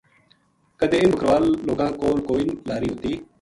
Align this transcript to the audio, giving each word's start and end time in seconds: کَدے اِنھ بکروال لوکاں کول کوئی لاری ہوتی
کَدے 0.79 0.97
اِنھ 1.01 1.11
بکروال 1.13 1.43
لوکاں 1.67 1.91
کول 1.99 2.17
کوئی 2.29 2.45
لاری 2.67 2.87
ہوتی 2.91 3.13